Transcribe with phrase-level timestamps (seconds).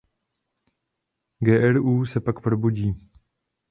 [1.41, 2.95] Gru se pak probudí.